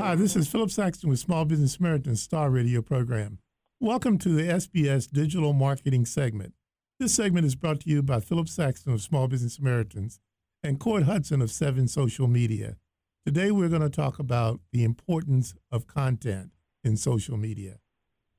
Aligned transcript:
Hi, 0.00 0.14
this 0.14 0.34
is 0.34 0.48
Philip 0.48 0.70
Saxton 0.70 1.10
with 1.10 1.18
Small 1.18 1.44
Business 1.44 1.74
Samaritan's 1.74 2.22
Star 2.22 2.48
Radio 2.48 2.80
program. 2.80 3.38
Welcome 3.80 4.16
to 4.20 4.30
the 4.30 4.44
SBS 4.44 5.10
Digital 5.10 5.52
Marketing 5.52 6.06
segment. 6.06 6.54
This 6.98 7.14
segment 7.14 7.44
is 7.44 7.54
brought 7.54 7.80
to 7.80 7.90
you 7.90 8.02
by 8.02 8.20
Philip 8.20 8.48
Saxton 8.48 8.94
of 8.94 9.02
Small 9.02 9.28
Business 9.28 9.56
Samaritans 9.56 10.18
and 10.64 10.80
Court 10.80 11.02
Hudson 11.02 11.42
of 11.42 11.50
Seven 11.50 11.86
Social 11.86 12.28
Media. 12.28 12.78
Today, 13.26 13.50
we're 13.50 13.68
going 13.68 13.82
to 13.82 13.90
talk 13.90 14.18
about 14.18 14.60
the 14.72 14.84
importance 14.84 15.52
of 15.70 15.86
content 15.86 16.52
in 16.82 16.96
social 16.96 17.36
media. 17.36 17.76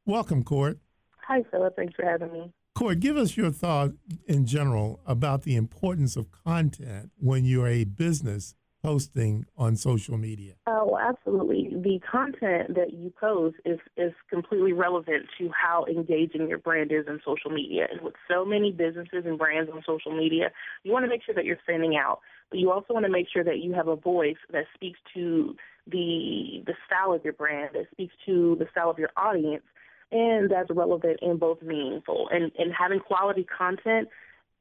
Welcome, 0.07 0.43
Court. 0.43 0.79
Hi, 1.27 1.43
Philip. 1.51 1.75
Thanks 1.75 1.93
for 1.93 2.05
having 2.05 2.33
me. 2.33 2.51
Court, 2.73 2.99
give 2.99 3.17
us 3.17 3.37
your 3.37 3.51
thought 3.51 3.91
in 4.25 4.47
general 4.47 4.99
about 5.05 5.43
the 5.43 5.55
importance 5.55 6.15
of 6.15 6.31
content 6.31 7.11
when 7.17 7.45
you're 7.45 7.67
a 7.67 7.83
business 7.83 8.55
posting 8.83 9.45
on 9.57 9.75
social 9.75 10.17
media? 10.17 10.53
Oh, 10.67 10.97
absolutely. 10.99 11.69
The 11.71 11.99
content 11.99 12.75
that 12.75 12.93
you 12.93 13.11
post 13.19 13.57
is, 13.65 13.79
is 13.97 14.13
completely 14.29 14.73
relevant 14.73 15.27
to 15.37 15.49
how 15.49 15.85
engaging 15.85 16.47
your 16.47 16.57
brand 16.57 16.91
is 16.91 17.05
in 17.07 17.19
social 17.25 17.51
media. 17.51 17.87
And 17.91 18.01
with 18.01 18.15
so 18.29 18.43
many 18.45 18.71
businesses 18.71 19.23
and 19.25 19.37
brands 19.37 19.69
on 19.73 19.83
social 19.85 20.15
media, 20.15 20.51
you 20.83 20.91
want 20.91 21.05
to 21.05 21.09
make 21.09 21.23
sure 21.23 21.35
that 21.35 21.45
you're 21.45 21.59
standing 21.63 21.95
out. 21.95 22.19
But 22.49 22.59
you 22.59 22.71
also 22.71 22.93
want 22.93 23.05
to 23.05 23.11
make 23.11 23.27
sure 23.31 23.43
that 23.43 23.59
you 23.59 23.73
have 23.73 23.87
a 23.87 23.95
voice 23.95 24.35
that 24.51 24.65
speaks 24.73 24.99
to 25.13 25.55
the 25.87 26.61
the 26.65 26.73
style 26.85 27.13
of 27.13 27.23
your 27.23 27.33
brand, 27.33 27.71
that 27.73 27.85
speaks 27.91 28.13
to 28.25 28.55
the 28.59 28.67
style 28.71 28.89
of 28.89 28.99
your 28.99 29.09
audience, 29.17 29.63
and 30.11 30.51
that's 30.51 30.69
relevant 30.69 31.19
and 31.21 31.39
both 31.39 31.61
meaningful. 31.61 32.27
And 32.31 32.51
and 32.57 32.73
having 32.77 32.99
quality 32.99 33.45
content 33.45 34.09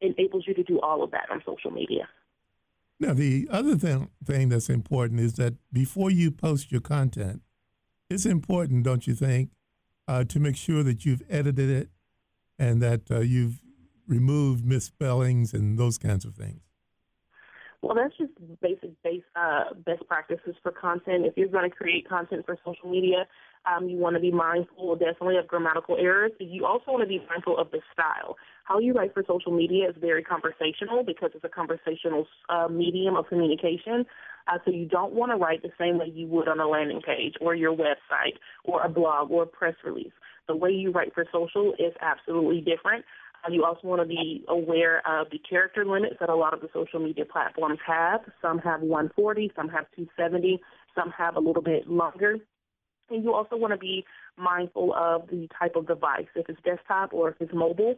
enables 0.01 0.45
you 0.47 0.55
to 0.55 0.63
do 0.63 0.81
all 0.81 1.03
of 1.03 1.11
that 1.11 1.29
on 1.31 1.43
social 1.45 1.71
media. 1.71 2.09
Now, 3.01 3.15
the 3.15 3.49
other 3.51 3.77
thing, 3.77 4.11
thing 4.23 4.51
that's 4.51 4.69
important 4.69 5.21
is 5.21 5.35
that 5.35 5.55
before 5.73 6.11
you 6.11 6.31
post 6.31 6.71
your 6.71 6.83
content, 6.83 7.41
it's 8.11 8.27
important, 8.27 8.85
don't 8.85 9.07
you 9.07 9.15
think, 9.15 9.51
uh, 10.07 10.25
to 10.25 10.39
make 10.39 10.57
sure 10.57 10.83
that 10.83 11.07
you've 11.07 11.23
edited 11.31 11.71
it 11.71 11.89
and 12.59 12.83
that 12.83 13.11
uh, 13.11 13.21
you've 13.21 13.63
removed 14.07 14.67
misspellings 14.67 15.55
and 15.55 15.79
those 15.79 15.97
kinds 15.97 16.27
of 16.27 16.35
things. 16.35 16.61
Well, 17.81 17.95
that's 17.95 18.15
just 18.19 18.33
basic 18.61 19.03
base, 19.03 19.23
uh, 19.35 19.73
best 19.87 20.07
practices 20.07 20.55
for 20.63 20.71
content. 20.71 21.25
If 21.25 21.39
you're 21.39 21.49
going 21.49 21.71
to 21.71 21.75
create 21.75 22.07
content 22.07 22.45
for 22.45 22.59
social 22.67 22.91
media, 22.91 23.27
um, 23.67 23.89
you 23.89 23.99
want 23.99 24.15
to 24.15 24.21
be 24.21 24.31
mindful 24.31 24.97
definitely 24.97 25.37
of 25.37 25.47
grammatical 25.47 25.97
errors. 25.99 26.33
You 26.39 26.65
also 26.65 26.93
want 26.93 27.03
to 27.03 27.09
be 27.09 27.23
mindful 27.29 27.59
of 27.59 27.71
the 27.71 27.81
style. 27.93 28.37
How 28.65 28.79
you 28.79 28.93
write 28.93 29.13
for 29.13 29.25
social 29.27 29.53
media 29.53 29.89
is 29.89 29.97
very 30.01 30.23
conversational 30.23 31.03
because 31.05 31.31
it's 31.35 31.45
a 31.45 31.49
conversational 31.49 32.27
uh, 32.49 32.69
medium 32.69 33.17
of 33.17 33.27
communication. 33.29 34.07
Uh, 34.49 34.59
so 34.65 34.71
you 34.71 34.87
don't 34.87 35.13
want 35.13 35.33
to 35.33 35.37
write 35.37 35.63
the 35.63 35.71
same 35.79 35.99
way 35.99 36.11
you 36.13 36.27
would 36.29 36.49
on 36.49 36.61
a 36.61 36.67
landing 36.67 37.01
page 37.03 37.35
or 37.41 37.55
your 37.55 37.77
website 37.77 38.39
or 38.65 38.83
a 38.83 38.89
blog 38.89 39.31
or 39.31 39.43
a 39.43 39.47
press 39.47 39.75
release. 39.85 40.13
The 40.49 40.57
way 40.57 40.71
you 40.71 40.91
write 40.91 41.15
for 41.15 41.25
social 41.33 41.75
is 41.79 41.93
absolutely 42.01 42.61
different. 42.61 43.05
Uh, 43.45 43.53
you 43.53 43.65
also 43.65 43.87
want 43.87 44.03
to 44.03 44.09
be 44.09 44.45
aware 44.49 44.99
of 45.07 45.29
the 45.31 45.39
character 45.39 45.85
limits 45.85 46.17
that 46.21 46.29
a 46.29 46.35
lot 46.35 46.55
of 46.55 46.61
the 46.61 46.69
social 46.73 47.01
media 47.01 47.25
platforms 47.25 47.79
have. 47.87 48.21
Some 48.43 48.59
have 48.59 48.81
140, 48.81 49.53
some 49.55 49.69
have 49.69 49.87
270, 49.97 50.61
some 50.95 51.11
have 51.17 51.37
a 51.37 51.41
little 51.41 51.63
bit 51.63 51.89
longer. 51.89 52.37
And 53.11 53.25
you 53.25 53.35
also 53.35 53.57
want 53.57 53.73
to 53.73 53.79
be 53.79 54.05
mindful 54.37 54.95
of 54.95 55.29
the 55.29 55.49
type 55.59 55.77
of 55.77 55.87
device, 55.87 56.27
if 56.35 56.49
it's 56.49 56.61
desktop 56.63 57.13
or 57.13 57.31
if 57.31 57.37
it's 57.41 57.53
mobile. 57.53 57.97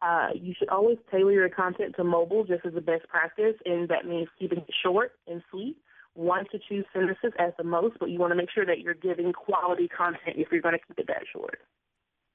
Uh, 0.00 0.28
you 0.34 0.52
should 0.58 0.68
always 0.68 0.98
tailor 1.10 1.32
your 1.32 1.48
content 1.48 1.94
to 1.96 2.02
mobile 2.02 2.44
just 2.44 2.66
as 2.66 2.74
a 2.76 2.80
best 2.80 3.06
practice, 3.08 3.54
and 3.64 3.88
that 3.88 4.04
means 4.04 4.28
keeping 4.38 4.58
it 4.58 4.74
short 4.82 5.12
and 5.28 5.42
sweet, 5.50 5.76
one 6.14 6.44
to 6.50 6.58
two 6.68 6.82
sentences 6.92 7.32
at 7.38 7.56
the 7.56 7.62
most, 7.62 7.96
but 8.00 8.10
you 8.10 8.18
want 8.18 8.32
to 8.32 8.34
make 8.34 8.50
sure 8.50 8.66
that 8.66 8.80
you're 8.80 8.94
giving 8.94 9.32
quality 9.32 9.86
content 9.86 10.36
if 10.36 10.48
you're 10.50 10.60
going 10.60 10.74
to 10.74 10.86
keep 10.86 10.98
it 10.98 11.06
that 11.06 11.22
short. 11.32 11.60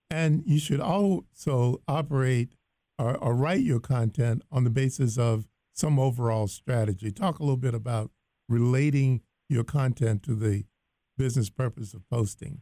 And 0.10 0.44
you 0.46 0.60
should 0.60 0.80
also 0.80 1.82
operate 1.88 2.54
or, 2.98 3.18
or 3.18 3.36
write 3.36 3.62
your 3.62 3.82
content 3.82 4.44
on 4.50 4.64
the 4.64 4.70
basis 4.70 5.18
of 5.18 5.48
some 5.74 6.00
overall 6.00 6.48
strategy. 6.48 7.12
Talk 7.12 7.40
a 7.40 7.44
little 7.44 7.58
bit 7.58 7.74
about 7.74 8.12
relating 8.48 9.22
your 9.50 9.64
content 9.64 10.24
to 10.24 10.36
the 10.36 10.64
business 11.18 11.50
purpose 11.50 11.94
of 11.94 12.08
posting? 12.10 12.62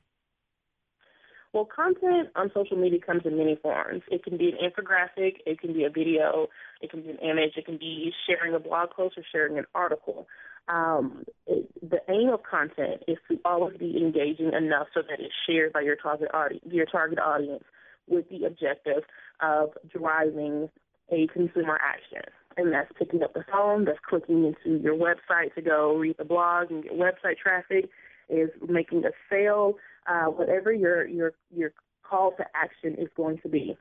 Well, 1.55 1.65
content 1.73 2.29
on 2.35 2.51
social 2.53 2.75
media 2.75 2.99
comes 2.99 3.21
in 3.23 3.37
many 3.37 3.55
forms. 3.55 4.01
It 4.11 4.25
can 4.25 4.35
be 4.35 4.49
an 4.49 4.57
infographic, 4.57 5.35
it 5.45 5.57
can 5.61 5.71
be 5.71 5.85
a 5.85 5.89
video, 5.89 6.47
it 6.81 6.91
can 6.91 7.01
be 7.01 7.11
an 7.11 7.17
image, 7.19 7.53
it 7.55 7.65
can 7.65 7.77
be 7.77 8.11
sharing 8.27 8.53
a 8.53 8.59
blog 8.59 8.89
post 8.89 9.17
or 9.17 9.23
sharing 9.31 9.57
an 9.57 9.63
article. 9.73 10.27
Um, 10.67 11.23
it, 11.47 11.69
the 11.81 11.99
aim 12.09 12.27
of 12.29 12.43
content 12.43 13.03
is 13.07 13.17
to 13.31 13.39
always 13.45 13.77
be 13.77 13.95
engaging 13.95 14.51
enough 14.51 14.87
so 14.93 15.01
that 15.01 15.21
it's 15.21 15.33
shared 15.47 15.71
by 15.71 15.79
your 15.79 15.95
target 15.95 16.27
audience, 16.33 16.65
your 16.69 16.85
target 16.85 17.19
audience, 17.19 17.63
with 18.07 18.27
the 18.29 18.43
objective 18.43 19.03
of 19.41 19.69
driving 19.97 20.69
a 21.09 21.27
consumer 21.27 21.79
action. 21.81 22.23
And 22.57 22.73
that's 22.73 22.91
picking 22.99 23.23
up 23.23 23.33
the 23.33 23.45
phone, 23.49 23.85
that's 23.85 23.99
clicking 24.07 24.43
into 24.43 24.81
your 24.81 24.95
website 24.95 25.53
to 25.55 25.61
go 25.61 25.95
read 25.95 26.17
the 26.17 26.25
blog 26.25 26.69
and 26.69 26.83
get 26.83 26.93
website 26.93 27.37
traffic, 27.41 27.89
is 28.29 28.49
making 28.67 29.05
a 29.05 29.11
sale, 29.29 29.75
uh, 30.07 30.25
whatever 30.25 30.71
your 30.71 31.07
your 31.07 31.33
your 31.53 31.73
call 32.03 32.31
to 32.37 32.45
action 32.55 32.95
is 33.01 33.09
going 33.15 33.39
to 33.39 33.49
be. 33.49 33.77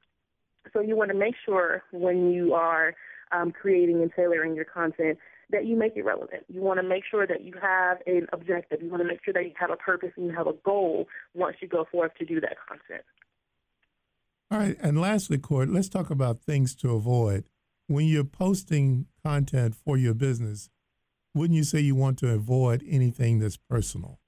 So 0.72 0.80
you 0.80 0.96
want 0.96 1.10
to 1.10 1.16
make 1.16 1.34
sure 1.44 1.82
when 1.92 2.32
you 2.32 2.54
are 2.54 2.94
um, 3.32 3.52
creating 3.52 4.00
and 4.02 4.10
tailoring 4.14 4.54
your 4.54 4.64
content 4.64 5.18
that 5.50 5.66
you 5.66 5.76
make 5.76 5.96
it 5.96 6.04
relevant. 6.04 6.44
You 6.48 6.62
want 6.62 6.80
to 6.80 6.82
make 6.82 7.04
sure 7.08 7.26
that 7.26 7.44
you 7.44 7.52
have 7.60 7.98
an 8.06 8.26
objective. 8.32 8.82
You 8.82 8.88
want 8.88 9.02
to 9.02 9.08
make 9.08 9.22
sure 9.24 9.34
that 9.34 9.44
you 9.44 9.52
have 9.58 9.70
a 9.70 9.76
purpose 9.76 10.10
and 10.16 10.26
you 10.26 10.32
have 10.32 10.46
a 10.46 10.54
goal 10.64 11.06
once 11.34 11.56
you 11.60 11.68
go 11.68 11.86
forth 11.90 12.12
to 12.18 12.24
do 12.24 12.40
that 12.40 12.56
content. 12.66 13.04
All 14.50 14.58
right. 14.58 14.76
And 14.80 15.00
lastly, 15.00 15.38
Court, 15.38 15.68
let's 15.68 15.88
talk 15.88 16.10
about 16.10 16.40
things 16.40 16.74
to 16.76 16.92
avoid. 16.94 17.44
When 17.86 18.06
you're 18.06 18.24
posting 18.24 19.06
content 19.22 19.74
for 19.74 19.98
your 19.98 20.14
business, 20.14 20.70
wouldn't 21.34 21.56
you 21.56 21.64
say 21.64 21.80
you 21.80 21.94
want 21.94 22.18
to 22.20 22.30
avoid 22.30 22.82
anything 22.88 23.40
that's 23.40 23.56
personal? 23.56 24.20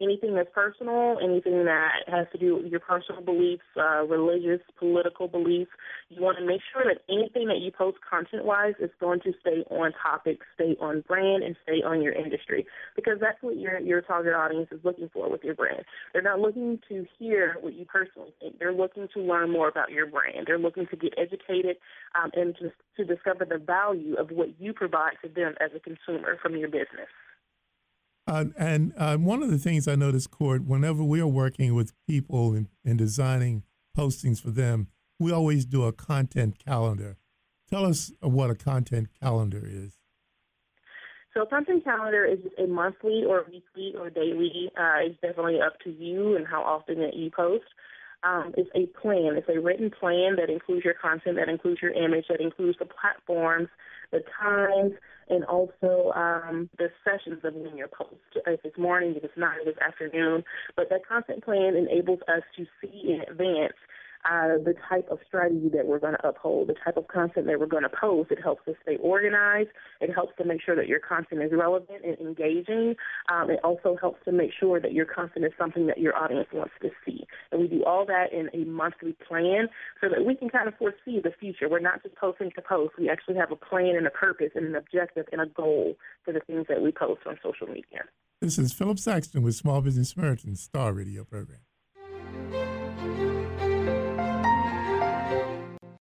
Anything 0.00 0.34
that's 0.34 0.48
personal, 0.54 1.18
anything 1.22 1.64
that 1.64 2.02
has 2.06 2.26
to 2.32 2.38
do 2.38 2.56
with 2.56 2.66
your 2.66 2.80
personal 2.80 3.22
beliefs, 3.22 3.62
uh, 3.76 4.02
religious, 4.04 4.60
political 4.78 5.28
beliefs. 5.28 5.70
You 6.08 6.22
want 6.22 6.38
to 6.38 6.46
make 6.46 6.60
sure 6.72 6.84
that 6.84 7.02
anything 7.08 7.48
that 7.48 7.58
you 7.58 7.70
post 7.70 7.98
content-wise 8.08 8.74
is 8.80 8.90
going 9.00 9.20
to 9.20 9.32
stay 9.40 9.64
on 9.70 9.92
topic, 10.02 10.40
stay 10.54 10.76
on 10.80 11.02
brand, 11.06 11.42
and 11.42 11.56
stay 11.62 11.82
on 11.82 12.02
your 12.02 12.12
industry 12.12 12.66
because 12.96 13.18
that's 13.20 13.40
what 13.42 13.56
your 13.56 13.78
your 13.80 14.00
target 14.00 14.34
audience 14.34 14.68
is 14.72 14.80
looking 14.84 15.08
for 15.12 15.30
with 15.30 15.44
your 15.44 15.54
brand. 15.54 15.84
They're 16.12 16.22
not 16.22 16.40
looking 16.40 16.80
to 16.88 17.06
hear 17.18 17.56
what 17.60 17.74
you 17.74 17.84
personally 17.84 18.34
think. 18.40 18.58
They're 18.58 18.72
looking 18.72 19.08
to 19.14 19.20
learn 19.20 19.50
more 19.50 19.68
about 19.68 19.90
your 19.90 20.06
brand. 20.06 20.46
They're 20.46 20.58
looking 20.58 20.86
to 20.88 20.96
get 20.96 21.14
educated 21.16 21.76
um, 22.14 22.30
and 22.34 22.56
to, 22.56 22.72
to 22.96 23.04
discover 23.04 23.44
the 23.44 23.58
value 23.58 24.14
of 24.14 24.30
what 24.30 24.60
you 24.60 24.72
provide 24.72 25.14
to 25.22 25.28
them 25.28 25.54
as 25.60 25.70
a 25.74 25.80
consumer 25.80 26.38
from 26.42 26.56
your 26.56 26.68
business. 26.68 27.08
Uh, 28.26 28.46
and 28.56 28.92
uh, 28.96 29.16
one 29.16 29.42
of 29.42 29.50
the 29.50 29.58
things 29.58 29.86
I 29.86 29.94
noticed, 29.96 30.30
Court, 30.30 30.64
whenever 30.64 31.02
we 31.02 31.20
are 31.20 31.26
working 31.26 31.74
with 31.74 31.92
people 32.08 32.54
and, 32.54 32.98
designing 32.98 33.64
postings 33.96 34.40
for 34.40 34.50
them, 34.50 34.88
we 35.18 35.30
always 35.30 35.64
do 35.64 35.84
a 35.84 35.92
content 35.92 36.58
calendar. 36.64 37.16
Tell 37.68 37.84
us 37.84 38.12
what 38.20 38.50
a 38.50 38.54
content 38.54 39.08
calendar 39.20 39.62
is. 39.64 39.98
So 41.32 41.42
a 41.42 41.46
content 41.46 41.84
calendar 41.84 42.24
is 42.24 42.38
a 42.58 42.66
monthly 42.66 43.24
or 43.28 43.44
weekly 43.50 43.98
or 43.98 44.08
daily. 44.08 44.70
Uh, 44.78 45.06
it's 45.06 45.20
definitely 45.20 45.60
up 45.60 45.78
to 45.84 45.90
you 45.90 46.36
and 46.36 46.46
how 46.46 46.62
often 46.62 47.00
that 47.00 47.14
you 47.14 47.30
post. 47.30 47.64
Um, 48.24 48.54
it's 48.56 48.70
a 48.74 48.86
plan. 49.00 49.36
It's 49.36 49.48
a 49.48 49.60
written 49.60 49.90
plan 49.90 50.36
that 50.36 50.50
includes 50.50 50.84
your 50.84 50.94
content, 50.94 51.36
that 51.36 51.48
includes 51.48 51.82
your 51.82 51.92
image, 51.92 52.26
that 52.28 52.40
includes 52.40 52.78
the 52.78 52.86
platforms, 52.86 53.68
the 54.12 54.20
times, 54.40 54.92
and 55.28 55.44
also 55.44 56.12
um, 56.14 56.70
the 56.78 56.88
sessions 57.04 57.40
of 57.44 57.54
when 57.54 57.76
you're 57.76 57.88
post. 57.88 58.16
If 58.46 58.60
it's 58.64 58.78
morning, 58.78 59.14
if 59.16 59.24
it's 59.24 59.36
night, 59.36 59.58
if 59.62 59.68
it's 59.68 59.78
afternoon. 59.78 60.44
But 60.76 60.88
that 60.90 61.06
content 61.06 61.44
plan 61.44 61.76
enables 61.76 62.20
us 62.28 62.42
to 62.56 62.64
see 62.80 63.12
in 63.12 63.20
advance 63.30 63.74
uh, 64.24 64.58
the 64.64 64.74
type 64.88 65.06
of 65.10 65.18
strategy 65.26 65.68
that 65.74 65.86
we're 65.86 65.98
going 65.98 66.14
to 66.14 66.28
uphold, 66.28 66.68
the 66.68 66.74
type 66.84 66.96
of 66.96 67.08
content 67.08 67.46
that 67.46 67.58
we're 67.60 67.66
going 67.66 67.82
to 67.82 67.88
post. 67.88 68.30
It 68.30 68.42
helps 68.42 68.66
us 68.68 68.74
stay 68.82 68.96
organized. 68.96 69.70
It 70.00 70.12
helps 70.14 70.32
to 70.38 70.44
make 70.44 70.62
sure 70.62 70.76
that 70.76 70.88
your 70.88 71.00
content 71.00 71.42
is 71.42 71.50
relevant 71.52 72.04
and 72.04 72.18
engaging. 72.18 72.94
Um, 73.30 73.50
it 73.50 73.60
also 73.62 73.96
helps 74.00 74.24
to 74.24 74.32
make 74.32 74.50
sure 74.58 74.80
that 74.80 74.92
your 74.92 75.04
content 75.04 75.44
is 75.44 75.52
something 75.58 75.86
that 75.88 75.98
your 75.98 76.16
audience 76.16 76.48
wants 76.52 76.72
to 76.82 76.90
see. 77.04 77.26
And 77.52 77.60
we 77.60 77.68
do 77.68 77.84
all 77.84 78.06
that 78.06 78.32
in 78.32 78.48
a 78.54 78.64
monthly 78.64 79.14
plan 79.26 79.68
so 80.00 80.08
that 80.08 80.24
we 80.24 80.34
can 80.34 80.48
kind 80.48 80.68
of 80.68 80.74
foresee 80.76 81.20
the 81.22 81.32
future. 81.38 81.68
We're 81.68 81.80
not 81.80 82.02
just 82.02 82.16
posting 82.16 82.50
to 82.52 82.62
post. 82.62 82.94
We 82.98 83.10
actually 83.10 83.36
have 83.36 83.52
a 83.52 83.56
plan 83.56 83.94
and 83.96 84.06
a 84.06 84.10
purpose 84.10 84.50
and 84.54 84.66
an 84.66 84.74
objective 84.74 85.26
and 85.32 85.40
a 85.40 85.46
goal 85.46 85.96
for 86.24 86.32
the 86.32 86.40
things 86.40 86.66
that 86.68 86.82
we 86.82 86.92
post 86.92 87.20
on 87.26 87.38
social 87.42 87.66
media. 87.66 88.04
This 88.40 88.58
is 88.58 88.72
Philip 88.72 88.98
Saxton 88.98 89.42
with 89.42 89.54
Small 89.54 89.80
Business 89.80 90.10
Samaritan's 90.10 90.60
Star 90.60 90.92
Radio 90.92 91.24
Program. 91.24 91.60